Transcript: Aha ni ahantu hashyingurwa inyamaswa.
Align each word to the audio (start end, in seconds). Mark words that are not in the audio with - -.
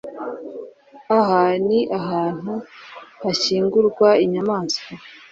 Aha 1.17 1.41
ni 1.67 1.79
ahantu 1.99 2.53
hashyingurwa 3.21 4.09
inyamaswa. 4.25 4.89